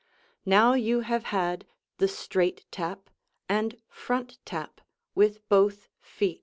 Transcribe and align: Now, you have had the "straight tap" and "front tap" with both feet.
Now, 0.47 0.73
you 0.73 1.01
have 1.01 1.25
had 1.25 1.67
the 1.99 2.07
"straight 2.07 2.65
tap" 2.71 3.07
and 3.47 3.79
"front 3.87 4.39
tap" 4.47 4.81
with 5.13 5.47
both 5.47 5.89
feet. 5.99 6.39